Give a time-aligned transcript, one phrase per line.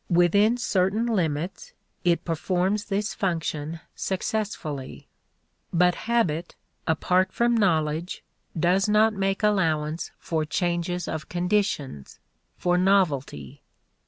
[0.09, 5.07] Within certain limits, it performs this function successfully.
[5.71, 6.55] But habit,
[6.87, 8.23] apart from knowledge,
[8.59, 12.17] does not make allowance for change of conditions,
[12.57, 13.61] for novelty.